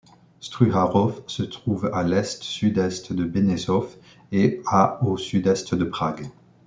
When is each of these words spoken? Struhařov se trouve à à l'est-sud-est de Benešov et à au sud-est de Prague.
Struhařov 0.39 1.23
se 1.29 1.43
trouve 1.45 1.85
à 1.93 1.97
à 1.99 2.03
l'est-sud-est 2.03 3.13
de 3.13 3.23
Benešov 3.23 3.97
et 4.31 4.59
à 4.65 5.03
au 5.05 5.15
sud-est 5.15 5.75
de 5.75 5.83
Prague. 5.85 6.27